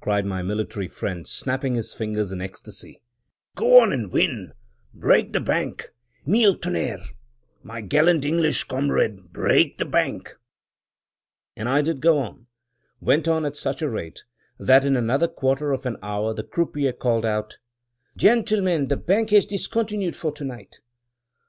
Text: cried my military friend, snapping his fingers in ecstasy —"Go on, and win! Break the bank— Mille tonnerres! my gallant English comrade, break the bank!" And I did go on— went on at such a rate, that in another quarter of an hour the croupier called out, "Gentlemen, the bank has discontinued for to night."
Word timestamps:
cried 0.00 0.26
my 0.26 0.42
military 0.42 0.88
friend, 0.88 1.28
snapping 1.28 1.76
his 1.76 1.94
fingers 1.94 2.32
in 2.32 2.40
ecstasy 2.40 3.00
—"Go 3.54 3.80
on, 3.82 3.92
and 3.92 4.10
win! 4.10 4.52
Break 4.92 5.32
the 5.32 5.38
bank— 5.38 5.92
Mille 6.26 6.56
tonnerres! 6.58 7.12
my 7.62 7.80
gallant 7.80 8.24
English 8.24 8.64
comrade, 8.64 9.32
break 9.32 9.78
the 9.78 9.84
bank!" 9.84 10.34
And 11.56 11.68
I 11.68 11.82
did 11.82 12.00
go 12.00 12.18
on— 12.18 12.48
went 13.00 13.28
on 13.28 13.44
at 13.46 13.54
such 13.54 13.80
a 13.80 13.88
rate, 13.88 14.24
that 14.58 14.84
in 14.84 14.96
another 14.96 15.28
quarter 15.28 15.70
of 15.70 15.86
an 15.86 15.98
hour 16.02 16.34
the 16.34 16.42
croupier 16.42 16.90
called 16.92 17.24
out, 17.24 17.58
"Gentlemen, 18.16 18.88
the 18.88 18.96
bank 18.96 19.30
has 19.30 19.46
discontinued 19.46 20.16
for 20.16 20.32
to 20.32 20.44
night." 20.44 20.80